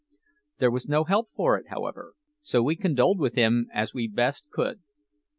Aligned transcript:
There 0.57 0.71
was 0.71 0.89
no 0.89 1.03
help 1.03 1.27
for 1.29 1.59
it, 1.59 1.67
however, 1.67 2.15
so 2.39 2.63
we 2.63 2.75
condoled 2.75 3.19
with 3.19 3.35
him 3.35 3.67
as 3.71 3.93
we 3.93 4.07
best 4.07 4.49
could. 4.49 4.81